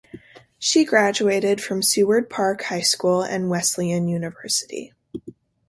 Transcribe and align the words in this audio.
She 0.57 0.83
graduated 0.83 1.61
from 1.61 1.83
Seward 1.83 2.27
Park 2.27 2.63
High 2.63 2.81
School 2.81 3.21
and 3.21 3.51
Wesleyan 3.51 4.07
University. 4.07 4.93